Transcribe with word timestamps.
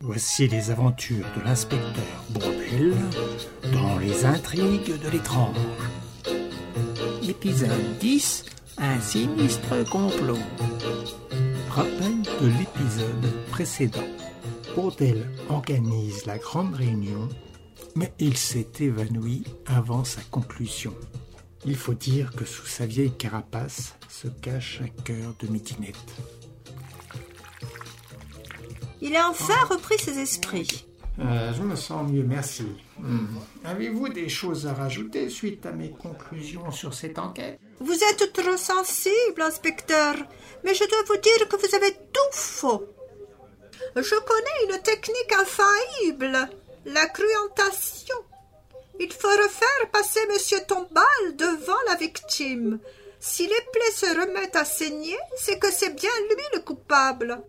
Voici 0.00 0.46
les 0.46 0.70
aventures 0.70 1.26
de 1.36 1.42
l'inspecteur 1.42 2.24
Brodel 2.30 2.94
dans 3.72 3.98
les 3.98 4.24
intrigues 4.24 4.96
de 4.96 5.08
l'étrange. 5.08 5.56
Épisode 7.28 7.98
10 7.98 8.44
Un 8.78 9.00
sinistre 9.00 9.84
complot. 9.90 10.38
Rappel 11.70 12.22
de 12.40 12.46
l'épisode 12.46 13.44
précédent. 13.50 14.06
Brodel 14.76 15.28
organise 15.48 16.26
la 16.26 16.38
grande 16.38 16.74
réunion, 16.74 17.28
mais 17.96 18.12
il 18.20 18.36
s'est 18.36 18.70
évanoui 18.78 19.42
avant 19.66 20.04
sa 20.04 20.20
conclusion. 20.30 20.94
Il 21.66 21.74
faut 21.74 21.94
dire 21.94 22.30
que 22.36 22.44
sous 22.44 22.66
sa 22.66 22.86
vieille 22.86 23.16
carapace 23.16 23.96
se 24.08 24.28
cache 24.28 24.80
un 24.80 25.02
cœur 25.02 25.34
de 25.40 25.48
midinette. 25.48 26.14
Il 29.00 29.16
a 29.16 29.28
enfin 29.28 29.64
repris 29.68 29.98
ses 29.98 30.18
esprits. 30.18 30.86
Euh, 31.20 31.52
je 31.52 31.62
me 31.62 31.74
sens 31.74 32.08
mieux, 32.10 32.22
merci. 32.22 32.66
Hmm. 32.98 33.26
Avez-vous 33.64 34.08
des 34.08 34.28
choses 34.28 34.66
à 34.66 34.72
rajouter 34.72 35.28
suite 35.28 35.66
à 35.66 35.72
mes 35.72 35.90
conclusions 35.90 36.70
sur 36.70 36.94
cette 36.94 37.18
enquête? 37.18 37.58
Vous 37.80 38.04
êtes 38.10 38.32
trop 38.32 38.56
sensible, 38.56 39.42
inspecteur, 39.42 40.14
mais 40.64 40.74
je 40.74 40.84
dois 40.84 41.02
vous 41.08 41.20
dire 41.20 41.48
que 41.48 41.56
vous 41.56 41.74
avez 41.74 41.92
tout 41.92 42.32
faux. 42.32 42.84
Je 43.96 44.14
connais 44.14 44.74
une 44.74 44.82
technique 44.82 45.32
infaillible, 45.38 46.48
la 46.86 47.06
cruentation. 47.06 48.16
Il 49.00 49.12
faut 49.12 49.28
refaire 49.28 49.90
passer 49.92 50.20
Monsieur 50.32 50.58
Tombal 50.66 51.36
devant 51.36 51.78
la 51.88 51.96
victime. 51.96 52.78
Si 53.20 53.42
les 53.44 53.66
plaies 53.72 53.92
se 53.94 54.06
remettent 54.06 54.56
à 54.56 54.64
saigner, 54.64 55.18
c'est 55.36 55.58
que 55.58 55.70
c'est 55.70 55.94
bien 55.94 56.10
lui 56.28 56.44
le 56.54 56.60
coupable. 56.60 57.42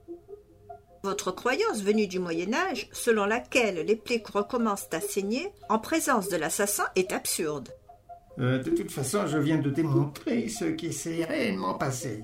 Votre 1.04 1.32
croyance 1.32 1.82
venue 1.82 2.08
du 2.08 2.20
Moyen 2.20 2.54
Âge, 2.54 2.90
selon 2.92 3.26
laquelle 3.26 3.86
les 3.86 3.96
plaies 3.96 4.24
recommencent 4.34 4.90
à 4.92 5.00
saigner 5.00 5.48
en 5.70 5.80
présence 5.80 6.28
de 6.28 6.36
l'assassin, 6.36 6.86
est 6.96 7.14
absurde. 7.14 7.70
Euh, 8.40 8.62
de 8.62 8.70
toute 8.70 8.92
façon, 8.92 9.26
je 9.26 9.38
viens 9.38 9.60
de 9.60 9.70
démontrer 9.70 10.50
ce 10.50 10.66
qui 10.66 10.92
s'est 10.92 11.24
réellement 11.24 11.74
passé. 11.76 12.24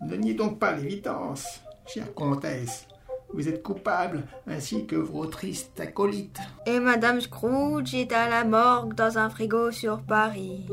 Ne 0.00 0.16
niez 0.16 0.34
donc 0.34 0.58
pas 0.58 0.72
l'évidence, 0.72 1.60
chère 1.86 2.12
comtesse. 2.14 2.86
Vous 3.32 3.48
êtes 3.48 3.62
coupable, 3.62 4.22
ainsi 4.46 4.86
que 4.86 4.96
vos 4.96 5.26
tristes 5.26 5.78
acolytes. 5.78 6.38
Et 6.66 6.80
Madame 6.80 7.20
Scrooge 7.20 7.94
est 7.94 8.12
à 8.12 8.28
la 8.28 8.44
morgue 8.44 8.94
dans 8.94 9.18
un 9.18 9.28
frigo 9.28 9.70
sur 9.70 10.02
Paris. 10.02 10.66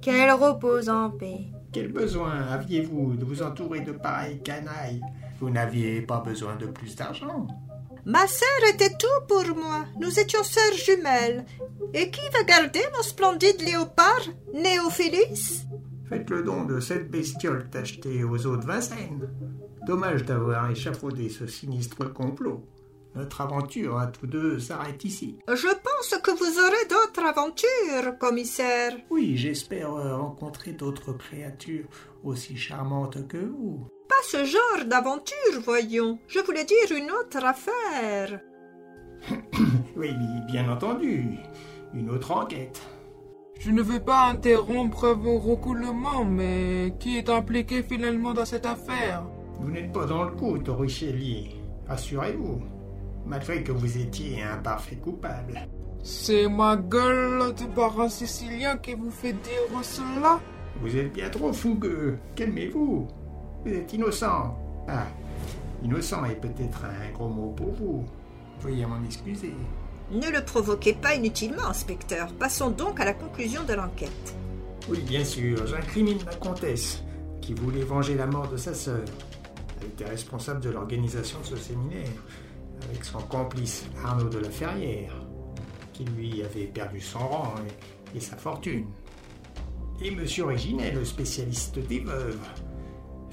Qu'elle 0.00 0.32
repose 0.32 0.88
en 0.88 1.10
paix. 1.10 1.46
Quel 1.72 1.92
besoin 1.92 2.46
aviez-vous 2.48 3.16
de 3.16 3.24
vous 3.24 3.42
entourer 3.42 3.80
de 3.80 3.92
pareilles 3.92 4.40
canailles 4.42 5.02
vous 5.40 5.50
n'aviez 5.50 6.00
pas 6.00 6.20
besoin 6.20 6.56
de 6.56 6.66
plus 6.66 6.96
d'argent. 6.96 7.46
Ma 8.04 8.26
sœur 8.26 8.72
était 8.72 8.96
tout 8.96 9.26
pour 9.26 9.44
moi. 9.56 9.84
Nous 10.00 10.20
étions 10.20 10.44
sœurs 10.44 10.74
jumelles. 10.74 11.44
Et 11.92 12.10
qui 12.10 12.20
va 12.32 12.44
garder 12.44 12.82
mon 12.94 13.02
splendide 13.02 13.60
léopard, 13.62 14.22
Néophilus? 14.54 15.66
Faites 16.08 16.30
le 16.30 16.44
don 16.44 16.64
de 16.64 16.78
cette 16.78 17.10
bestiole 17.10 17.68
tachetée 17.68 18.22
aux 18.22 18.46
eaux 18.46 18.56
de 18.56 18.64
Vincennes. 18.64 19.28
Dommage 19.86 20.24
d'avoir 20.24 20.70
échafaudé 20.70 21.28
ce 21.28 21.46
sinistre 21.48 22.12
complot. 22.12 22.64
Notre 23.16 23.40
aventure 23.40 23.98
à 23.98 24.06
tous 24.06 24.26
deux 24.26 24.60
s'arrête 24.60 25.02
ici. 25.04 25.38
Je 25.48 25.68
pense 25.68 26.20
que 26.22 26.30
vous 26.30 26.60
aurez 26.60 26.86
d'autres 26.88 27.26
aventures, 27.26 28.18
commissaire. 28.20 28.92
Oui, 29.10 29.36
j'espère 29.36 29.90
rencontrer 29.90 30.72
d'autres 30.72 31.14
créatures 31.14 31.86
aussi 32.22 32.56
charmantes 32.56 33.26
que 33.26 33.38
vous. 33.38 33.88
Pas 34.16 34.22
ce 34.22 34.44
genre 34.44 34.86
d'aventure, 34.86 35.60
voyons. 35.62 36.18
Je 36.28 36.38
voulais 36.40 36.64
dire 36.64 36.96
une 36.96 37.10
autre 37.10 37.44
affaire. 37.44 38.40
oui, 39.96 40.10
bien 40.46 40.70
entendu. 40.70 41.38
Une 41.92 42.08
autre 42.10 42.30
enquête. 42.30 42.80
Je 43.58 43.70
ne 43.70 43.82
veux 43.82 44.00
pas 44.00 44.28
interrompre 44.28 45.08
vos 45.08 45.38
recoulements, 45.38 46.24
mais 46.24 46.94
qui 46.98 47.18
est 47.18 47.28
impliqué 47.28 47.82
finalement 47.82 48.32
dans 48.32 48.46
cette 48.46 48.64
affaire? 48.64 49.24
Vous 49.60 49.70
n'êtes 49.70 49.92
pas 49.92 50.06
dans 50.06 50.24
le 50.24 50.30
coup, 50.30 50.56
Torricelli. 50.58 51.56
Rassurez-vous. 51.86 52.62
Malgré 53.26 53.62
que 53.62 53.72
vous 53.72 53.98
étiez 53.98 54.42
un 54.42 54.56
parfait 54.58 54.96
coupable. 54.96 55.60
C'est 56.02 56.48
ma 56.48 56.76
gueule 56.76 57.54
de 57.54 57.66
baron 57.74 58.08
sicilien 58.08 58.78
qui 58.78 58.94
vous 58.94 59.10
fait 59.10 59.34
dire 59.34 59.82
cela? 59.82 60.40
Vous 60.80 60.96
êtes 60.96 61.12
bien 61.12 61.28
trop 61.28 61.52
fougueux. 61.52 62.18
Calmez-vous. 62.34 63.08
Vous 63.66 63.74
êtes 63.74 63.92
innocent. 63.94 64.56
Ah, 64.86 65.08
innocent 65.82 66.24
est 66.26 66.36
peut-être 66.36 66.84
un 66.84 67.10
gros 67.12 67.28
mot 67.28 67.50
pour 67.50 67.72
vous. 67.72 68.04
Veuillez 68.60 68.86
m'en 68.86 69.02
excuser. 69.02 69.52
Ne 70.12 70.30
le 70.30 70.44
provoquez 70.44 70.92
pas 70.92 71.16
inutilement, 71.16 71.66
inspecteur. 71.66 72.32
Passons 72.34 72.70
donc 72.70 73.00
à 73.00 73.04
la 73.04 73.12
conclusion 73.12 73.64
de 73.64 73.74
l'enquête. 73.74 74.36
Oui, 74.88 75.00
bien 75.00 75.24
sûr, 75.24 75.66
j'incrimine 75.66 76.18
la 76.24 76.36
comtesse, 76.36 77.02
qui 77.40 77.54
voulait 77.54 77.82
venger 77.82 78.14
la 78.14 78.26
mort 78.26 78.48
de 78.48 78.56
sa 78.56 78.72
sœur. 78.72 79.04
Elle 79.80 79.88
était 79.88 80.04
responsable 80.04 80.60
de 80.60 80.70
l'organisation 80.70 81.40
de 81.40 81.46
ce 81.46 81.56
séminaire, 81.56 82.22
avec 82.88 83.04
son 83.04 83.18
complice 83.18 83.84
Arnaud 84.04 84.28
de 84.28 84.38
la 84.38 84.50
Ferrière, 84.50 85.12
qui 85.92 86.04
lui 86.04 86.40
avait 86.44 86.66
perdu 86.66 87.00
son 87.00 87.18
rang 87.18 87.54
et, 88.14 88.18
et 88.18 88.20
sa 88.20 88.36
fortune. 88.36 88.86
Et 90.00 90.08
M. 90.08 90.24
Réginet, 90.44 90.92
le 90.92 91.04
spécialiste 91.04 91.80
des 91.80 91.98
veuves, 91.98 92.38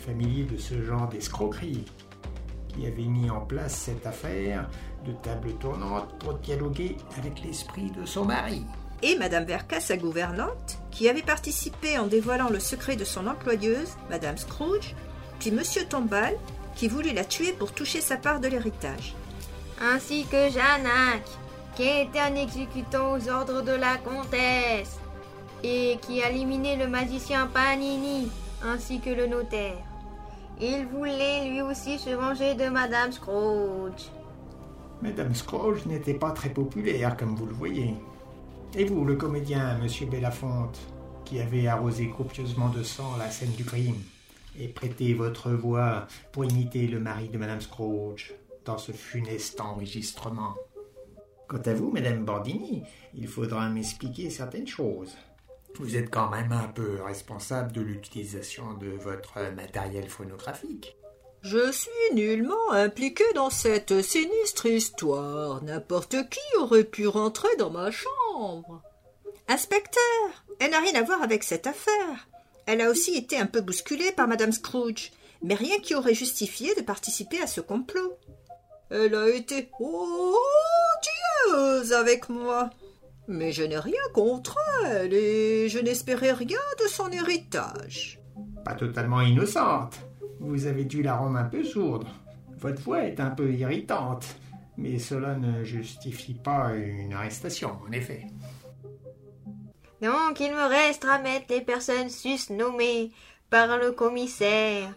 familier 0.03 0.43
de 0.43 0.57
ce 0.57 0.81
genre 0.83 1.07
d'escroquerie, 1.07 1.85
qui 2.67 2.85
avait 2.85 3.03
mis 3.03 3.29
en 3.29 3.41
place 3.41 3.73
cette 3.73 4.05
affaire 4.05 4.69
de 5.05 5.11
table 5.11 5.53
tournante 5.53 6.09
pour 6.19 6.35
dialoguer 6.35 6.97
avec 7.17 7.41
l'esprit 7.43 7.91
de 7.91 8.05
son 8.05 8.25
mari. 8.25 8.63
Et 9.01 9.17
Madame 9.17 9.45
Verka, 9.45 9.79
sa 9.79 9.97
gouvernante, 9.97 10.79
qui 10.91 11.09
avait 11.09 11.21
participé 11.21 11.97
en 11.97 12.07
dévoilant 12.07 12.49
le 12.49 12.59
secret 12.59 12.95
de 12.95 13.03
son 13.03 13.27
employeuse, 13.27 13.97
Madame 14.09 14.37
Scrooge, 14.37 14.95
puis 15.39 15.51
Monsieur 15.51 15.85
Tombal, 15.85 16.35
qui 16.75 16.87
voulut 16.87 17.13
la 17.13 17.25
tuer 17.25 17.53
pour 17.53 17.73
toucher 17.73 18.01
sa 18.01 18.17
part 18.17 18.39
de 18.39 18.47
l'héritage. 18.47 19.13
Ainsi 19.81 20.25
que 20.25 20.49
Janac, 20.49 21.23
qui 21.75 21.83
était 21.83 22.19
un 22.19 22.35
exécutant 22.35 23.13
aux 23.13 23.29
ordres 23.29 23.61
de 23.61 23.73
la 23.73 23.97
comtesse, 23.97 24.99
et 25.63 25.97
qui 26.01 26.21
a 26.23 26.29
éliminé 26.29 26.75
le 26.75 26.87
magicien 26.87 27.47
Panini, 27.47 28.29
ainsi 28.63 28.99
que 28.99 29.09
le 29.09 29.27
notaire. 29.27 29.92
Il 30.65 30.85
voulait 30.85 31.49
lui 31.49 31.61
aussi 31.61 31.99
se 31.99 32.11
venger 32.11 32.55
de 32.55 32.69
Madame 32.69 33.11
Scrooge. 33.11 34.09
Madame 35.01 35.35
Scrooge 35.35 35.85
n'était 35.85 36.13
pas 36.13 36.31
très 36.31 36.47
populaire, 36.47 37.17
comme 37.17 37.35
vous 37.35 37.47
le 37.47 37.53
voyez. 37.53 37.95
Et 38.73 38.85
vous, 38.85 39.03
le 39.03 39.17
comédien, 39.17 39.77
Monsieur 39.79 40.05
Bellafonte, 40.05 40.79
qui 41.25 41.41
avait 41.41 41.67
arrosé 41.67 42.09
copieusement 42.15 42.69
de 42.69 42.81
sang 42.81 43.17
la 43.19 43.29
scène 43.29 43.51
du 43.51 43.65
crime, 43.65 44.01
et 44.57 44.69
prêté 44.69 45.13
votre 45.13 45.51
voix 45.51 46.07
pour 46.31 46.45
imiter 46.45 46.87
le 46.87 47.01
mari 47.01 47.27
de 47.27 47.37
Madame 47.37 47.59
Scrooge 47.59 48.33
dans 48.63 48.77
ce 48.77 48.93
funeste 48.93 49.59
enregistrement. 49.59 50.53
Quant 51.49 51.61
à 51.65 51.73
vous, 51.73 51.91
Madame 51.91 52.23
Bordini, 52.23 52.83
il 53.13 53.27
faudra 53.27 53.67
m'expliquer 53.67 54.29
certaines 54.29 54.67
choses. 54.67 55.13
Vous 55.79 55.97
êtes 55.97 56.09
quand 56.09 56.29
même 56.29 56.51
un 56.51 56.67
peu 56.67 57.01
responsable 57.01 57.71
de 57.71 57.81
l'utilisation 57.81 58.73
de 58.73 58.89
votre 58.89 59.39
matériel 59.55 60.07
phonographique. 60.07 60.95
Je 61.41 61.71
suis 61.71 62.13
nullement 62.13 62.71
impliqué 62.71 63.23
dans 63.35 63.49
cette 63.49 64.01
sinistre 64.01 64.67
histoire. 64.67 65.61
N'importe 65.63 66.15
qui 66.29 66.57
aurait 66.57 66.85
pu 66.85 67.07
rentrer 67.07 67.53
dans 67.57 67.69
ma 67.69 67.91
chambre. 67.91 68.81
Inspecteur, 69.49 70.45
elle 70.59 70.71
n'a 70.71 70.79
rien 70.79 70.95
à 70.95 71.03
voir 71.03 71.21
avec 71.21 71.43
cette 71.43 71.67
affaire. 71.67 72.29
Elle 72.65 72.79
a 72.79 72.89
aussi 72.89 73.15
été 73.17 73.37
un 73.37 73.45
peu 73.45 73.59
bousculée 73.59 74.13
par 74.13 74.29
Madame 74.29 74.53
Scrooge, 74.53 75.11
mais 75.41 75.55
rien 75.55 75.79
qui 75.79 75.95
aurait 75.95 76.13
justifié 76.13 76.73
de 76.75 76.81
participer 76.81 77.41
à 77.41 77.47
ce 77.47 77.59
complot. 77.59 78.17
Elle 78.89 79.15
a 79.15 79.27
été 79.27 79.69
odieuse 81.49 81.91
avec 81.91 82.29
moi. 82.29 82.69
Mais 83.27 83.51
je 83.51 83.63
n'ai 83.63 83.79
rien 83.79 84.01
contre 84.13 84.57
elle 84.85 85.13
et 85.13 85.69
je 85.69 85.79
n'espérais 85.79 86.33
rien 86.33 86.59
de 86.81 86.87
son 86.87 87.09
héritage. 87.11 88.19
Pas 88.65 88.75
totalement 88.75 89.21
innocente. 89.21 89.99
Vous 90.39 90.65
avez 90.65 90.83
dû 90.83 91.03
la 91.03 91.15
rendre 91.15 91.37
un 91.37 91.45
peu 91.45 91.63
sourde. 91.63 92.07
Votre 92.57 92.81
voix 92.81 93.03
est 93.03 93.19
un 93.19 93.29
peu 93.29 93.51
irritante, 93.51 94.25
mais 94.77 94.99
cela 94.99 95.35
ne 95.35 95.63
justifie 95.63 96.33
pas 96.33 96.73
une 96.73 97.13
arrestation, 97.13 97.77
en 97.87 97.91
effet. 97.91 98.27
Donc 100.01 100.39
il 100.41 100.51
me 100.51 100.67
reste 100.67 101.05
à 101.05 101.17
mettre 101.19 101.45
les 101.49 101.61
personnes 101.61 102.09
susnommées 102.09 103.11
par 103.49 103.77
le 103.77 103.91
commissaire 103.91 104.93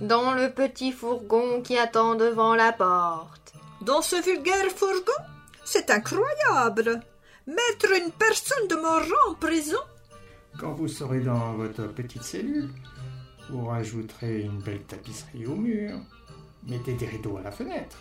dans 0.00 0.32
le 0.32 0.50
petit 0.50 0.92
fourgon 0.92 1.62
qui 1.62 1.78
attend 1.78 2.16
devant 2.16 2.54
la 2.54 2.72
porte. 2.72 3.52
Dans 3.82 4.02
ce 4.02 4.16
vulgaire 4.22 4.70
fourgon 4.74 5.22
C'est 5.64 5.90
incroyable 5.90 7.00
Mettre 7.46 7.92
une 7.92 8.10
personne 8.10 8.66
de 8.68 8.74
mon 8.74 8.82
rang 8.82 9.30
en 9.30 9.34
prison 9.34 9.78
Quand 10.58 10.72
vous 10.72 10.88
serez 10.88 11.20
dans 11.20 11.54
votre 11.54 11.86
petite 11.86 12.24
cellule, 12.24 12.70
vous 13.50 13.66
rajouterez 13.66 14.40
une 14.42 14.58
belle 14.58 14.82
tapisserie 14.82 15.46
au 15.46 15.54
mur, 15.54 15.96
mettez 16.66 16.94
des 16.94 17.06
rideaux 17.06 17.36
à 17.36 17.42
la 17.42 17.52
fenêtre, 17.52 17.98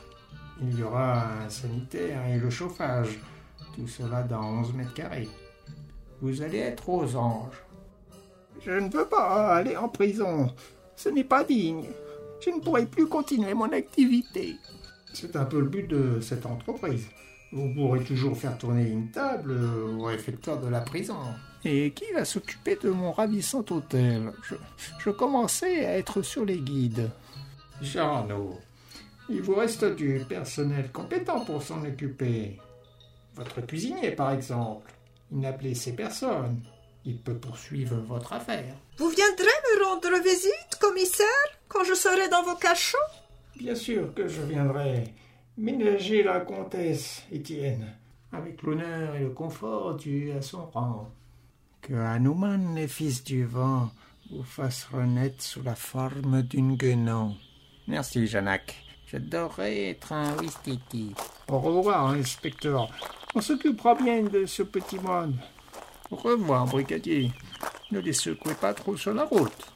Il 0.63 0.80
y 0.80 0.81
aura 0.81 1.44
un 1.44 1.50
sanitaire 1.50 2.25
et 2.25 2.39
le 2.39 2.50
chauffage. 2.50 3.19
Tout 3.75 3.88
cela 3.88 4.24
dans 4.24 4.42
11 4.62 4.74
mètres 4.74 4.94
carrés. 4.95 5.30
Vous 6.21 6.41
allez 6.41 6.59
être 6.59 6.89
aux 6.89 7.15
anges. 7.15 7.62
Je 8.62 8.71
ne 8.71 8.89
veux 8.89 9.06
pas 9.06 9.57
aller 9.57 9.77
en 9.77 9.89
prison. 9.89 10.56
Ce 10.95 11.09
n'est 11.09 11.24
pas 11.24 11.44
digne. 11.44 11.86
Je 12.44 12.50
ne 12.50 12.62
pourrai 12.62 12.88
plus 12.88 13.06
continuer 13.07 13.53
mon 13.53 13.71
activité. 13.71 14.56
C'est 15.13 15.36
un 15.36 15.45
peu 15.45 15.59
le 15.59 15.68
but 15.68 15.88
de 15.88 16.19
cette 16.19 16.48
entreprise. 16.48 17.06
Vous 17.55 17.73
pourrez 17.73 18.03
toujours 18.03 18.37
faire 18.37 18.57
tourner 18.57 18.87
une 18.87 19.09
table 19.09 19.57
au 19.97 20.03
réfectoire 20.03 20.59
de 20.59 20.67
la 20.67 20.81
prison. 20.81 21.17
Et 21.63 21.91
qui 21.91 22.05
va 22.13 22.25
s'occuper 22.25 22.75
de 22.75 22.89
mon 22.89 23.11
ravissant 23.11 23.65
hôtel? 23.71 24.31
Je, 24.43 24.55
je 24.99 25.09
commençais 25.09 25.85
à 25.85 25.97
être 25.97 26.21
sur 26.21 26.45
les 26.45 26.59
guides. 26.59 27.09
Jean 27.81 28.27
il 29.27 29.41
vous 29.41 29.55
reste 29.55 29.85
du 29.85 30.23
personnel 30.29 30.91
compétent 30.91 31.43
pour 31.45 31.63
s'en 31.63 31.83
occuper. 31.83 32.59
Votre 33.33 33.61
cuisinier, 33.61 34.11
par 34.11 34.31
exemple. 34.31 34.91
Il 35.31 35.39
n'a 35.39 35.51
blessé 35.51 35.93
personne. 35.93 36.61
Il 37.05 37.17
peut 37.17 37.35
poursuivre 37.35 37.95
votre 37.95 38.33
affaire. 38.33 38.75
Vous 38.97 39.09
viendrez 39.09 39.45
me 39.45 39.83
rendre 39.83 40.23
visite, 40.23 40.79
commissaire, 40.79 41.25
quand 41.67 41.83
je 41.83 41.95
serai 41.95 42.29
dans 42.29 42.43
vos 42.43 42.55
cachots 42.55 42.97
Bien 43.57 43.73
sûr 43.73 44.13
que 44.13 44.27
je 44.27 44.41
viendrai 44.41 45.13
ménager 45.57 46.23
la 46.23 46.41
comtesse, 46.41 47.23
Étienne, 47.31 47.93
avec 48.31 48.61
l'honneur 48.63 49.15
et 49.15 49.21
le 49.21 49.29
confort 49.29 49.95
dû 49.95 50.31
à 50.31 50.41
son 50.41 50.65
rang. 50.65 51.09
Que 51.81 51.93
Hanuman, 51.93 52.75
les 52.75 52.87
fils 52.87 53.23
du 53.23 53.45
vent, 53.45 53.89
vous 54.31 54.43
fasse 54.43 54.85
renaître 54.91 55.43
sous 55.43 55.61
la 55.61 55.75
forme 55.75 56.41
d'une 56.41 56.75
guenon. 56.75 57.35
Merci, 57.87 58.27
Janac. 58.27 58.75
J'adorerais 59.07 59.89
être 59.89 60.13
un 60.13 60.35
Wistiti. 60.41 61.13
Au 61.47 61.59
revoir, 61.59 62.07
inspecteur. 62.07 62.89
On 63.35 63.41
s'occupera 63.41 63.93
bien 63.93 64.23
de 64.23 64.45
ce 64.45 64.63
petit 64.63 64.97
monde. 64.97 65.35
Au 66.09 66.15
revoir, 66.15 66.65
brigadier. 66.65 67.31
Ne 67.91 67.99
les 67.99 68.13
secouez 68.13 68.55
pas 68.55 68.73
trop 68.73 68.97
sur 68.97 69.13
la 69.13 69.25
route. 69.25 69.71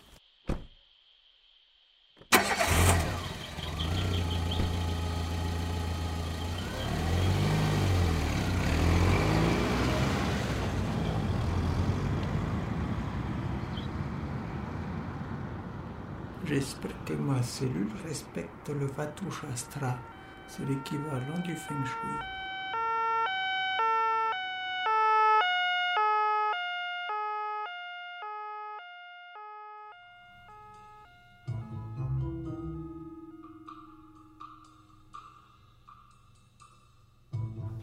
Que 17.06 17.14
ma 17.14 17.42
cellule 17.42 17.90
respecte 18.06 18.70
le 18.70 18.86
Vatu 18.86 19.26
Shastra. 19.32 19.98
C'est 20.48 20.66
l'équivalent 20.66 21.40
du 21.44 21.56
Feng 21.56 21.84
Shui. 21.84 22.10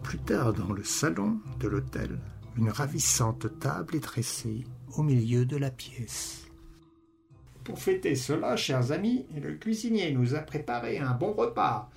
Plus 0.04 0.18
tard 0.20 0.52
dans 0.52 0.72
le 0.72 0.84
salon 0.84 1.40
de 1.58 1.66
l'hôtel, 1.66 2.20
une 2.56 2.70
ravissante 2.70 3.58
table 3.58 3.96
est 3.96 4.00
dressée 4.00 4.64
au 4.96 5.02
milieu 5.02 5.44
de 5.44 5.56
la 5.56 5.72
pièce. 5.72 6.45
Pour 7.66 7.80
fêter 7.80 8.14
cela, 8.14 8.54
chers 8.54 8.92
amis, 8.92 9.26
le 9.42 9.54
cuisinier 9.54 10.12
nous 10.12 10.36
a 10.36 10.38
préparé 10.38 10.98
un 10.98 11.14
bon 11.14 11.32
repas 11.32 11.90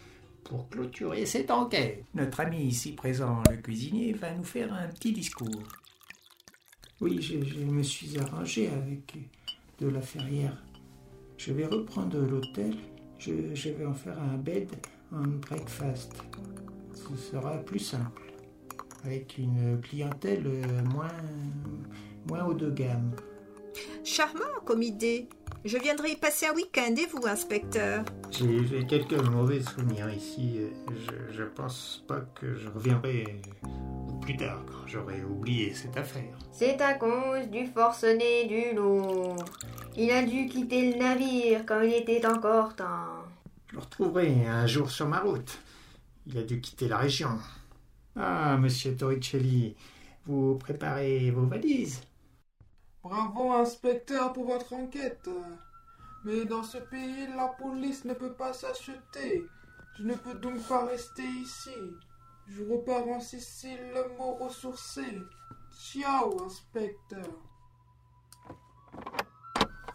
pour 0.43 0.67
clôturer 0.67 1.27
cette 1.27 1.51
enquête. 1.51 2.03
Notre 2.15 2.39
ami 2.39 2.63
ici 2.63 2.93
présent, 2.93 3.43
le 3.51 3.57
cuisinier, 3.57 4.13
va 4.13 4.33
nous 4.33 4.43
faire 4.43 4.73
un 4.73 4.87
petit 4.87 5.13
discours. 5.13 5.61
Oui, 7.01 7.21
je, 7.21 7.37
me 7.65 7.83
suis 7.83 8.17
arrangé 8.17 8.67
avec 8.67 9.13
de 9.77 9.89
la 9.89 10.01
ferrière. 10.01 10.57
Je 11.37 11.53
vais 11.53 11.67
reprendre 11.67 12.17
l'hôtel. 12.17 12.73
Je, 13.19 13.53
je, 13.53 13.69
vais 13.69 13.85
en 13.85 13.93
faire 13.93 14.19
un 14.19 14.37
bed 14.37 14.71
en 15.11 15.21
breakfast. 15.21 16.15
Ce 16.95 17.15
sera 17.15 17.59
plus 17.59 17.77
simple. 17.77 18.33
Avec 19.05 19.37
une 19.37 19.79
clientèle 19.81 20.47
moins, 20.91 21.13
moins 22.27 22.43
haut 22.45 22.55
de 22.55 22.71
gamme. 22.71 23.11
Charmant 24.03 24.61
comme 24.65 24.81
idée. 24.81 25.29
Je 25.65 25.77
viendrai 25.77 26.11
y 26.11 26.15
passer 26.15 26.45
un 26.45 26.53
week-end 26.53 26.95
et 26.95 27.05
vous, 27.07 27.27
inspecteur 27.27 28.05
J'ai 28.31 28.85
quelques 28.87 29.21
mauvais 29.29 29.61
souvenirs 29.61 30.09
ici. 30.13 30.61
Je, 31.31 31.43
ne 31.43 31.49
pense 31.49 32.01
pas 32.07 32.21
que 32.21 32.55
je 32.55 32.69
reviendrai 32.69 33.41
plus 34.21 34.37
tard 34.37 34.63
quand 34.65 34.87
j'aurai 34.87 35.21
oublié 35.21 35.73
cette 35.73 35.97
affaire. 35.97 36.37
C'est 36.53 36.79
à 36.79 36.93
cause 36.93 37.49
du 37.51 37.67
forcené 37.67 38.45
du 38.47 38.73
Louvre. 38.73 39.43
Il 39.97 40.09
a 40.11 40.23
dû 40.23 40.47
quitter 40.47 40.93
le 40.93 40.97
navire 40.97 41.65
quand 41.65 41.81
il 41.81 41.93
était 41.93 42.25
encore 42.25 42.73
temps. 42.77 43.25
Je 43.67 43.75
le 43.75 43.81
retrouverai 43.81 44.47
un 44.47 44.65
jour 44.65 44.89
sur 44.89 45.09
ma 45.09 45.19
route. 45.19 45.59
Il 46.27 46.37
a 46.37 46.43
dû 46.43 46.61
quitter 46.61 46.87
la 46.87 46.99
région. 46.99 47.37
Ah, 48.15 48.55
monsieur 48.57 48.95
Torricelli, 48.95 49.75
vous 50.25 50.55
préparez 50.55 51.31
vos 51.31 51.45
valises? 51.45 52.01
Bravo, 53.03 53.53
inspecteur, 53.53 54.33
pour 54.33 54.45
votre 54.45 54.73
enquête. 54.73 55.29
Mais 56.25 56.45
dans 56.45 56.63
ce 56.63 56.77
pays, 56.77 57.27
la 57.35 57.47
police 57.47 58.03
ne 58.05 58.13
peut 58.13 58.33
pas 58.33 58.53
s'acheter. 58.53 59.45
Je 59.97 60.03
ne 60.03 60.15
peux 60.15 60.33
donc 60.33 60.61
pas 60.67 60.85
rester 60.85 61.23
ici. 61.23 61.69
Je 62.47 62.63
repars 62.63 63.07
en 63.07 63.19
Sicile 63.19 63.79
le 63.93 64.17
mot 64.17 64.35
ressourcé. 64.35 65.05
Ciao, 65.77 66.43
inspecteur. 66.43 67.27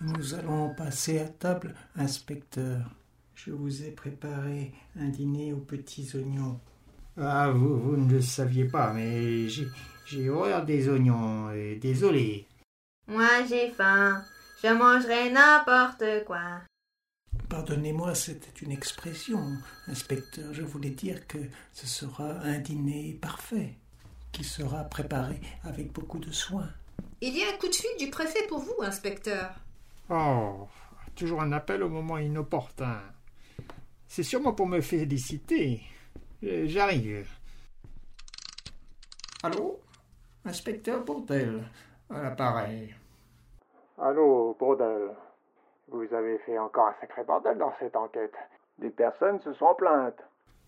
Nous 0.01 0.35
allons 0.35 0.75
passer 0.75 1.19
à 1.19 1.29
table, 1.29 1.75
inspecteur. 1.97 2.91
Je 3.35 3.51
vous 3.51 3.83
ai 3.83 3.91
préparé 3.91 4.73
un 4.97 5.09
dîner 5.09 5.53
aux 5.53 5.61
petits 5.61 6.09
oignons. 6.15 6.61
Ah, 7.17 7.51
vous, 7.51 7.79
vous 7.79 7.97
ne 7.97 8.13
le 8.13 8.21
saviez 8.21 8.67
pas, 8.67 8.93
mais 8.93 9.49
j'ai 10.07 10.29
horreur 10.29 10.65
des 10.65 10.89
oignons. 10.89 11.51
Et 11.51 11.77
désolé. 11.77 12.47
Moi 13.07 13.45
j'ai 13.49 13.71
faim. 13.71 14.25
Je 14.63 14.69
mangerai 14.69 15.31
n'importe 15.31 16.25
quoi. 16.27 16.63
Pardonnez-moi, 17.49 18.15
c'était 18.15 18.65
une 18.65 18.73
expression, 18.73 19.39
inspecteur. 19.87 20.55
Je 20.55 20.63
voulais 20.63 20.91
dire 20.91 21.27
que 21.27 21.39
ce 21.73 21.87
sera 21.87 22.31
un 22.41 22.59
dîner 22.59 23.19
parfait, 23.21 23.75
qui 24.33 24.43
sera 24.43 24.85
préparé 24.85 25.41
avec 25.63 25.93
beaucoup 25.93 26.19
de 26.19 26.33
soin. 26.33 26.69
Il 27.21 27.37
y 27.37 27.43
a 27.43 27.49
un 27.49 27.59
coup 27.59 27.69
de 27.69 27.75
fil 27.75 27.91
du 27.99 28.11
préfet 28.11 28.47
pour 28.49 28.61
vous, 28.61 28.83
inspecteur. 28.83 29.55
Oh, 30.09 30.67
toujours 31.15 31.43
un 31.43 31.53
appel 31.53 31.83
au 31.83 31.89
moment 31.89 32.19
inopportun. 32.19 33.03
C'est 34.09 34.23
sûrement 34.23 34.55
pour 34.55 34.67
me 34.67 34.81
féliciter. 34.81 35.83
Euh, 36.43 36.65
j'arrive. 36.67 37.29
Allô? 39.43 39.81
Inspecteur 40.45 41.05
Bourdel 41.05 41.65
à 42.15 42.23
l'appareil. 42.23 42.95
Allô, 43.99 44.57
bordel. 44.59 45.11
Vous 45.89 46.07
avez 46.15 46.39
fait 46.39 46.59
encore 46.59 46.89
un 46.89 46.95
sacré 47.01 47.25
bordel 47.25 47.59
dans 47.59 47.73
cette 47.79 47.97
enquête. 47.97 48.35
Des 48.79 48.91
personnes 48.91 49.41
se 49.41 49.53
sont 49.55 49.75
plaintes. 49.75 50.23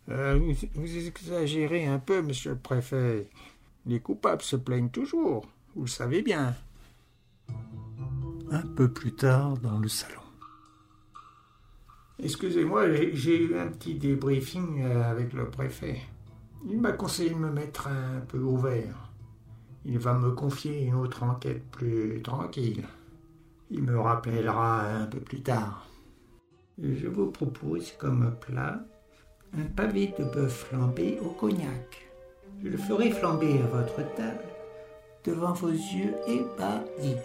Euh, 0.09 0.39
vous, 0.39 0.53
vous, 0.75 1.07
exagérez 1.07 1.87
un 1.87 1.99
peu, 1.99 2.23
monsieur 2.23 2.53
le 2.53 2.59
préfet. 2.59 3.27
Les 3.87 4.01
coupables 4.01 4.43
se 4.43 4.57
plaignent 4.57 4.91
toujours. 4.91 5.47
Vous 5.75 5.83
le 5.83 5.89
savez 5.89 6.23
bien. 6.23 6.55
Un 8.51 8.67
peu 8.77 8.89
plus 8.93 9.15
tard, 9.15 9.57
dans 9.59 9.79
le 9.79 9.89
salon. 9.89 10.21
Excusez-moi, 12.23 12.93
j'ai 12.93 13.43
eu 13.43 13.59
un 13.59 13.67
petit 13.69 13.95
débriefing 13.95 14.85
euh, 14.85 15.11
avec 15.11 15.33
le 15.33 15.51
préfet. 15.51 16.01
Il 16.65 16.81
m'a 16.81 16.93
conseillé 16.93 17.31
de 17.31 17.35
me 17.35 17.51
mettre 17.51 17.89
un 17.89 18.21
peu 18.21 18.39
ouvert. 18.39 19.11
Il 19.89 20.01
va 20.01 20.15
me 20.15 20.33
confier 20.33 20.83
une 20.83 20.97
autre 20.97 21.23
enquête 21.23 21.63
plus 21.71 22.21
tranquille. 22.21 22.85
Il 23.71 23.85
me 23.85 24.01
rappellera 24.01 24.81
un 24.81 25.07
peu 25.07 25.21
plus 25.21 25.43
tard. 25.43 25.87
Je 26.83 27.07
vous 27.07 27.31
propose 27.31 27.93
comme 27.93 28.35
plat 28.41 28.81
un 29.57 29.65
pavé 29.77 30.13
de 30.19 30.25
bœuf 30.25 30.67
flambé 30.69 31.21
au 31.23 31.29
cognac. 31.29 32.09
Je 32.65 32.69
le 32.69 32.77
ferai 32.77 33.13
flamber 33.13 33.61
à 33.63 33.67
votre 33.67 34.15
table 34.17 34.45
devant 35.25 35.53
vos 35.53 35.71
yeux 35.71 36.15
ébahis. 36.27 37.17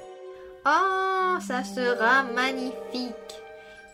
Oh, 0.63 1.37
ça 1.41 1.63
sera 1.63 2.25
magnifique. 2.35 3.41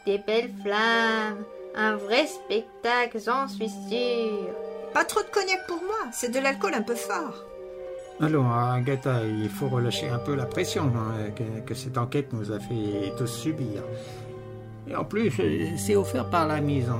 Des 0.05 0.17
belles 0.17 0.51
flammes, 0.61 1.45
un 1.73 1.95
vrai 1.95 2.27
spectacle, 2.27 3.17
j'en 3.25 3.47
suis 3.47 3.69
sûre. 3.69 4.53
Pas 4.93 5.05
trop 5.05 5.21
de 5.21 5.29
cognac 5.29 5.65
pour 5.67 5.81
moi, 5.83 6.11
c'est 6.11 6.33
de 6.33 6.39
l'alcool 6.39 6.73
un 6.73 6.81
peu 6.81 6.95
fort. 6.95 7.45
Allons, 8.19 8.51
Agatha, 8.51 9.23
il 9.25 9.49
faut 9.49 9.69
relâcher 9.69 10.09
un 10.09 10.17
peu 10.17 10.35
la 10.35 10.45
pression 10.45 10.91
hein, 10.95 11.29
que, 11.65 11.73
cette 11.75 11.97
enquête 11.99 12.33
nous 12.33 12.51
a 12.51 12.59
fait 12.59 13.13
tous 13.17 13.27
subir. 13.27 13.83
Et 14.87 14.95
en 14.95 15.03
plus, 15.03 15.31
c'est 15.77 15.95
offert 15.95 16.27
par 16.29 16.47
la 16.47 16.59
maison. 16.59 16.97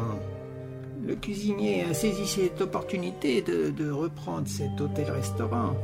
Le 1.04 1.16
cuisinier 1.16 1.86
a 1.90 1.94
saisi 1.94 2.28
cette 2.28 2.62
opportunité 2.62 3.42
de, 3.42 3.90
reprendre 3.90 4.48
cet 4.48 4.80
hôtel-restaurant. 4.80 5.76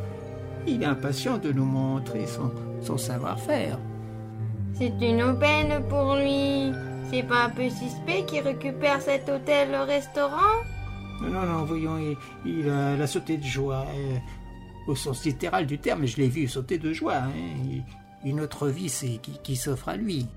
Il 0.67 0.83
est 0.83 0.85
impatient 0.85 1.39
de 1.39 1.51
nous 1.51 1.65
montrer 1.65 2.27
son, 2.27 2.51
son 2.81 2.97
savoir-faire. 2.97 3.79
C'est 4.73 4.93
une 5.01 5.23
aubaine 5.23 5.83
pour 5.89 6.15
lui. 6.15 6.71
C'est 7.09 7.23
pas 7.23 7.45
un 7.45 7.49
peu 7.49 7.69
suspect 7.69 8.23
qu'il 8.27 8.41
récupère 8.41 9.01
cet 9.01 9.29
hôtel-restaurant? 9.29 10.61
Non, 11.21 11.45
non, 11.45 11.63
voyons, 11.63 11.97
il, 12.45 12.69
a, 12.69 13.07
sauté 13.07 13.37
de 13.37 13.43
joie. 13.43 13.85
Au 14.87 14.95
sens 14.95 15.23
littéral 15.23 15.65
du 15.65 15.79
terme, 15.79 16.05
je 16.05 16.17
l'ai 16.17 16.27
vu 16.27 16.47
sauter 16.47 16.77
de 16.77 16.91
joie. 16.91 17.17
Hein. 17.17 17.31
Une 18.25 18.41
autre 18.41 18.67
vie 18.67 18.89
c'est 18.89 19.19
qui, 19.43 19.55
s'offre 19.55 19.89
à 19.89 19.97
lui. 19.97 20.27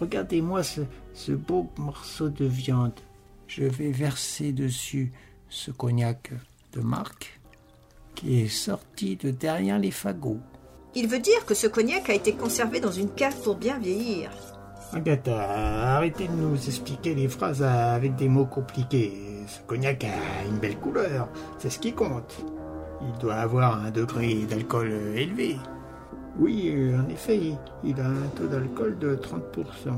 Regardez-moi 0.00 0.62
ce, 0.62 0.82
ce 1.14 1.32
beau 1.32 1.68
morceau 1.78 2.28
de 2.28 2.44
viande. 2.44 2.98
Je 3.46 3.64
vais 3.64 3.90
verser 3.90 4.52
dessus 4.52 5.12
ce 5.48 5.70
cognac 5.70 6.32
de 6.72 6.80
marque 6.80 7.40
qui 8.14 8.42
est 8.42 8.48
sorti 8.48 9.16
de 9.16 9.30
derrière 9.30 9.78
les 9.78 9.90
fagots. 9.90 10.40
Il 10.94 11.06
veut 11.06 11.20
dire 11.20 11.46
que 11.46 11.54
ce 11.54 11.66
cognac 11.66 12.10
a 12.10 12.14
été 12.14 12.32
conservé 12.32 12.80
dans 12.80 12.90
une 12.90 13.10
cave 13.10 13.40
pour 13.42 13.56
bien 13.56 13.78
vieillir. 13.78 14.30
Agatha, 14.92 15.96
arrêtez 15.96 16.26
de 16.26 16.32
nous 16.32 16.56
expliquer 16.56 17.14
les 17.14 17.28
phrases 17.28 17.62
avec 17.62 18.16
des 18.16 18.28
mots 18.28 18.46
compliqués. 18.46 19.12
Ce 19.46 19.60
cognac 19.66 20.02
a 20.04 20.44
une 20.48 20.58
belle 20.58 20.78
couleur, 20.78 21.28
c'est 21.58 21.70
ce 21.70 21.78
qui 21.78 21.92
compte. 21.92 22.44
Il 23.00 23.18
doit 23.20 23.36
avoir 23.36 23.82
un 23.82 23.90
degré 23.90 24.34
d'alcool 24.46 24.90
élevé. 25.14 25.56
Oui, 26.38 26.72
en 26.94 27.08
effet, 27.08 27.40
il 27.84 28.00
a 28.00 28.06
un 28.06 28.28
taux 28.36 28.46
d'alcool 28.46 28.98
de 28.98 29.16
30%. 29.16 29.94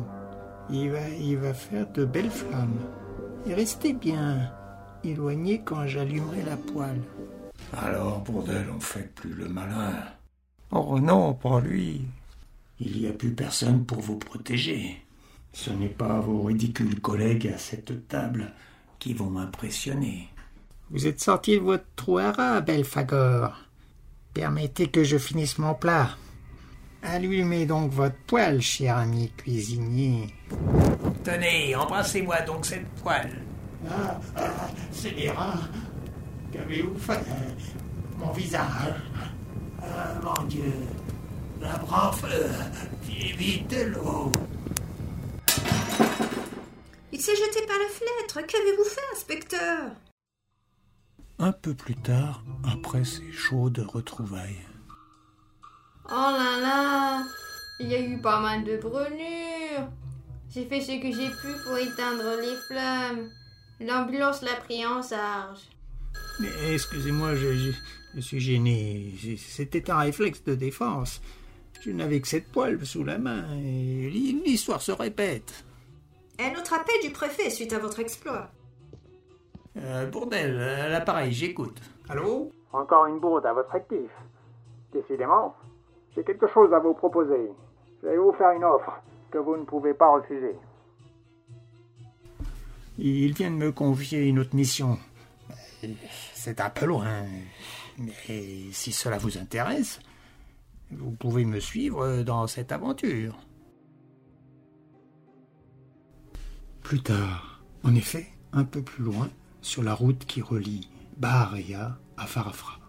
Il 0.71 0.91
va, 0.91 1.09
il 1.09 1.37
va 1.37 1.53
faire 1.53 1.91
de 1.93 2.05
belles 2.05 2.31
flammes. 2.31 2.79
Et 3.47 3.55
restez 3.55 3.93
bien 3.93 4.51
éloigné 5.05 5.63
quand 5.65 5.87
j'allumerai 5.87 6.43
la 6.43 6.57
poêle. 6.57 7.01
Alors, 7.73 8.21
bordel, 8.21 8.67
on 8.75 8.81
fait 8.81 9.15
plus 9.15 9.33
le 9.35 9.49
malin. 9.49 9.93
Oh 10.71 10.99
non, 11.01 11.35
pas 11.35 11.61
lui. 11.61 12.03
Il 12.79 13.01
n'y 13.01 13.07
a 13.07 13.13
plus 13.13 13.33
personne 13.33 13.85
pour 13.85 14.01
vous 14.01 14.17
protéger. 14.17 15.03
Ce 15.53 15.71
n'est 15.71 15.89
pas 15.89 16.21
vos 16.21 16.43
ridicules 16.43 17.01
collègues 17.01 17.49
à 17.49 17.59
cette 17.59 18.09
table 18.09 18.53
qui 18.99 19.15
vont 19.15 19.31
m'impressionner. 19.31 20.29
Vous 20.91 21.07
êtes 21.07 21.21
sorti 21.21 21.55
de 21.55 21.63
votre 21.63 21.85
trou 21.95 22.19
à 22.19 22.33
rat, 22.33 22.61
Belfagor. 22.63 23.57
Permettez 24.35 24.89
que 24.89 25.05
je 25.05 25.19
finisse 25.19 25.57
mon 25.59 25.73
plat. 25.75 26.17
Allumez 27.03 27.65
donc 27.65 27.93
votre 27.93 28.17
poêle, 28.27 28.61
cher 28.61 28.97
ami 28.97 29.31
cuisinier. 29.37 30.35
Tenez, 31.23 31.77
embrassez-moi 31.77 32.41
donc 32.41 32.67
cette 32.67 32.89
poêle. 33.03 33.41
Ah, 33.89 34.21
ah 34.37 34.69
c'est 34.91 35.13
des 35.13 35.31
rats. 35.31 35.61
Qu'avez-vous 36.53 36.99
fait? 36.99 37.25
Mon 38.19 38.33
visage. 38.33 38.95
Ah, 39.81 40.21
mon 40.25 40.45
Dieu. 40.47 40.75
La 41.61 41.79
feu. 42.13 42.49
Vite 43.07 43.77
l'eau. 43.95 44.33
Il 47.13 47.21
s'est 47.21 47.37
jeté 47.37 47.65
par 47.67 47.77
la 47.79 47.89
fenêtre. 47.89 48.47
Qu'avez-vous 48.47 48.85
fait, 48.85 49.01
inspecteur? 49.15 50.10
Un 51.43 51.53
peu 51.53 51.73
plus 51.73 51.97
tard, 51.97 52.45
après 52.71 53.03
ces 53.03 53.33
chaudes 53.33 53.79
retrouvailles. 53.79 54.61
Oh 56.05 56.11
là 56.11 56.61
là 56.61 57.25
Il 57.79 57.89
y 57.89 57.95
a 57.95 58.01
eu 58.01 58.21
pas 58.21 58.41
mal 58.41 58.63
de 58.63 58.77
brûlures. 58.77 59.89
J'ai 60.51 60.67
fait 60.67 60.83
ce 60.83 61.01
que 61.01 61.11
j'ai 61.11 61.31
pu 61.31 61.63
pour 61.65 61.79
éteindre 61.79 62.37
les 62.43 62.57
flammes. 62.69 63.31
L'ambulance 63.81 64.43
l'a 64.43 64.57
pris 64.57 64.85
en 64.85 65.01
charge. 65.01 65.61
Mais 66.41 66.75
excusez-moi, 66.75 67.35
je, 67.37 67.73
suis 68.21 68.41
gêné. 68.41 69.15
C'était 69.39 69.91
un 69.91 69.97
réflexe 69.97 70.45
de 70.45 70.55
défense. 70.55 71.23
Je 71.81 71.91
n'avais 71.91 72.21
que 72.21 72.29
cette 72.29 72.53
poêle 72.53 72.85
sous 72.85 73.03
la 73.03 73.17
main 73.17 73.47
et 73.65 74.11
l'histoire 74.45 74.83
se 74.83 74.93
répète. 74.93 75.65
Un 76.39 76.51
autre 76.53 76.75
appel 76.75 76.97
du 77.03 77.11
préfet 77.11 77.49
suite 77.49 77.73
à 77.73 77.79
votre 77.79 78.01
exploit. 78.01 78.51
Euh, 79.77 80.07
Bourdel, 80.07 80.57
l'appareil, 80.91 81.33
j'écoute. 81.33 81.81
Allô 82.09 82.51
Encore 82.73 83.07
une 83.07 83.21
bourde 83.21 83.47
à 83.47 83.53
votre 83.53 83.75
actif. 83.75 84.11
Décidément, 84.93 85.55
j'ai 86.15 86.25
quelque 86.25 86.49
chose 86.49 86.73
à 86.73 86.81
vous 86.81 86.95
proposer. 86.95 87.51
Je 88.03 88.09
vais 88.09 88.17
vous 88.17 88.33
faire 88.33 88.51
une 88.51 88.65
offre 88.65 89.01
que 89.31 89.39
vous 89.39 89.57
ne 89.57 89.65
pouvez 89.65 89.95
pas 89.95 90.11
refuser. 90.11 90.57
Il 92.99 93.33
vient 93.33 93.51
de 93.51 93.57
me 93.57 93.73
confier 93.73 94.27
une 94.29 94.41
autre 94.41 94.55
mission. 94.55 94.99
C'est 96.35 96.61
un 96.61 96.69
peu 96.71 96.87
loin, 96.87 97.25
mais 97.99 98.71
si 98.73 98.93
cela 98.93 99.19
vous 99.19 99.39
intéresse, 99.39 100.01
vous 100.91 101.13
pouvez 101.13 101.45
me 101.45 101.61
suivre 101.61 102.23
dans 102.23 102.47
cette 102.47 102.73
aventure. 102.73 103.39
Plus 106.83 107.03
tard, 107.03 107.63
en 107.85 107.95
effet, 107.95 108.27
un 108.53 108.65
peu 108.65 108.83
plus 108.83 109.05
loin, 109.05 109.31
sur 109.63 109.83
la 109.83 109.95
route 109.95 110.25
qui 110.27 110.43
relie 110.43 110.89
Baharia 111.17 111.99
à 112.17 112.27
Farafra. 112.27 112.81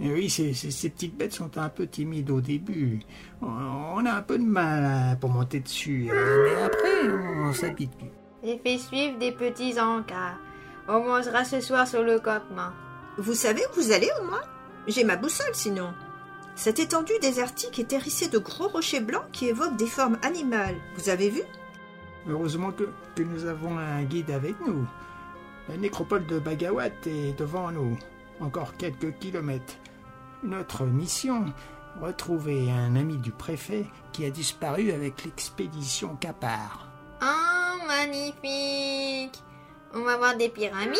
Et 0.00 0.12
oui, 0.12 0.28
ces, 0.28 0.50
petites 0.90 1.16
bêtes 1.16 1.34
sont 1.34 1.56
un 1.56 1.68
peu 1.68 1.86
timides 1.86 2.30
au 2.30 2.40
début. 2.40 3.00
On 3.40 4.04
a 4.04 4.12
un 4.12 4.22
peu 4.22 4.38
de 4.38 4.44
mal 4.44 5.18
pour 5.20 5.30
monter 5.30 5.60
dessus, 5.60 6.08
hein, 6.10 6.36
mais 6.44 6.62
après, 6.62 7.08
on 7.08 7.52
s'habitue. 7.52 8.10
Et 8.42 8.58
fait 8.58 8.78
suivre 8.78 9.18
des 9.18 9.30
petits 9.30 9.80
encas. 9.80 10.34
On 10.88 11.00
mangera 11.00 11.44
ce 11.44 11.60
soir 11.60 11.86
sur 11.86 12.02
le 12.02 12.18
campement. 12.18 12.70
Vous 13.18 13.34
savez 13.34 13.62
où 13.70 13.80
vous 13.80 13.92
allez 13.92 14.10
au 14.20 14.24
moins? 14.24 14.42
J'ai 14.88 15.04
ma 15.04 15.16
boussole 15.16 15.54
sinon. 15.54 15.94
Cette 16.56 16.78
étendue 16.78 17.18
désertique 17.22 17.78
est 17.78 17.92
hérissée 17.92 18.28
de 18.28 18.38
gros 18.38 18.68
rochers 18.68 19.00
blancs 19.00 19.30
qui 19.32 19.46
évoquent 19.46 19.76
des 19.76 19.86
formes 19.86 20.18
animales. 20.22 20.76
Vous 20.96 21.08
avez 21.08 21.30
vu? 21.30 21.42
Heureusement 22.28 22.72
que, 22.72 22.88
que 23.14 23.22
nous 23.22 23.46
avons 23.46 23.78
un 23.78 24.02
guide 24.02 24.30
avec 24.30 24.54
nous. 24.66 24.86
La 25.68 25.76
nécropole 25.76 26.26
de 26.26 26.38
Bagawat 26.38 26.90
est 27.06 27.38
devant 27.38 27.70
nous. 27.70 27.98
Encore 28.40 28.76
quelques 28.76 29.18
kilomètres. 29.18 29.76
Notre 30.42 30.84
mission 30.84 31.46
retrouver 32.00 32.70
un 32.70 32.96
ami 32.96 33.16
du 33.18 33.30
préfet 33.30 33.86
qui 34.12 34.24
a 34.24 34.30
disparu 34.30 34.90
avec 34.90 35.24
l'expédition 35.24 36.16
Capar. 36.16 36.88
Oh, 37.22 37.86
magnifique 37.86 39.42
On 39.94 40.02
va 40.02 40.16
voir 40.16 40.36
des 40.36 40.48
pyramides 40.48 40.98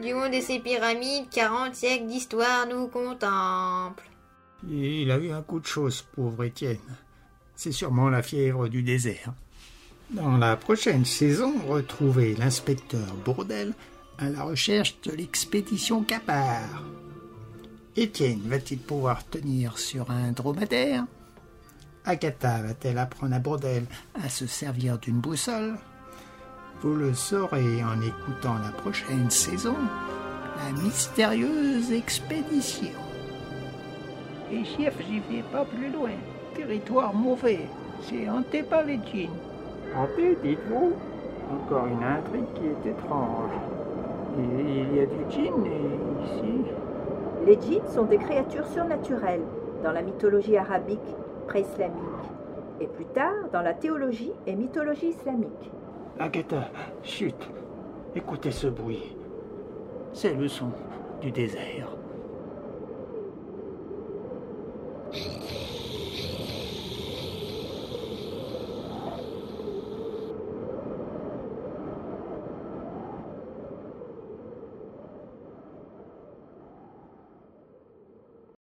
Du 0.00 0.12
haut 0.12 0.28
de 0.28 0.40
ces 0.40 0.58
pyramides, 0.58 1.28
40 1.30 1.74
siècles 1.74 2.06
d'histoire 2.06 2.66
nous 2.66 2.88
contemplent. 2.88 4.02
Il 4.68 5.10
a 5.10 5.18
eu 5.18 5.30
un 5.30 5.42
coup 5.42 5.60
de 5.60 5.66
chausse, 5.66 6.02
pauvre 6.02 6.44
Étienne. 6.44 6.78
C'est 7.54 7.72
sûrement 7.72 8.08
la 8.08 8.22
fièvre 8.22 8.68
du 8.68 8.82
désert. 8.82 9.32
Dans 10.12 10.36
la 10.36 10.56
prochaine 10.56 11.04
saison, 11.04 11.54
retrouvez 11.68 12.34
l'inspecteur 12.34 13.14
Bourdel 13.24 13.74
à 14.18 14.28
la 14.28 14.42
recherche 14.42 14.96
de 15.02 15.12
l'expédition 15.12 16.02
Capar. 16.02 16.82
Étienne 17.94 18.40
va-t-il 18.46 18.80
pouvoir 18.80 19.24
tenir 19.24 19.78
sur 19.78 20.10
un 20.10 20.32
dromadaire? 20.32 21.04
Agatha 22.04 22.60
va-t-elle 22.62 22.98
apprendre 22.98 23.36
à 23.36 23.38
Bourdel 23.38 23.84
à 24.20 24.28
se 24.28 24.48
servir 24.48 24.98
d'une 24.98 25.20
boussole? 25.20 25.78
Vous 26.82 26.94
le 26.94 27.14
saurez 27.14 27.84
en 27.84 28.00
écoutant 28.00 28.58
la 28.58 28.72
prochaine 28.72 29.30
saison, 29.30 29.76
la 30.56 30.82
mystérieuse 30.82 31.92
expédition. 31.92 32.88
Et 34.50 34.64
chef, 34.64 34.94
j'y 35.06 35.20
vais 35.20 35.44
pas 35.52 35.64
plus 35.64 35.92
loin. 35.92 36.10
Territoire 36.56 37.14
mauvais. 37.14 37.68
C'est 38.08 38.28
hanté 38.28 38.64
par 38.64 38.82
les 38.82 38.96
djinns. 38.96 39.30
Hanté, 39.96 40.36
dites-vous 40.42 40.92
Encore 41.52 41.86
une 41.86 42.04
intrigue 42.04 42.52
qui 42.54 42.66
est 42.66 42.90
étrange. 42.90 43.50
Et 44.38 44.70
il 44.70 44.96
y 44.96 45.00
a 45.00 45.06
du 45.06 45.30
djinn 45.30 45.66
ici 46.24 46.64
Les 47.44 47.54
djinns 47.60 47.88
sont 47.92 48.04
des 48.04 48.18
créatures 48.18 48.66
surnaturelles 48.68 49.42
dans 49.82 49.92
la 49.92 50.02
mythologie 50.02 50.56
arabique 50.56 51.00
pré-islamique 51.48 51.94
et 52.80 52.86
plus 52.86 53.06
tard 53.06 53.50
dans 53.52 53.62
la 53.62 53.74
théologie 53.74 54.32
et 54.46 54.54
mythologie 54.54 55.08
islamique. 55.08 55.70
Agatha, 56.18 56.70
chut, 57.02 57.36
écoutez 58.14 58.50
ce 58.50 58.68
bruit. 58.68 59.16
C'est 60.12 60.34
le 60.34 60.48
son 60.48 60.70
du 61.20 61.30
désert. 61.30 61.88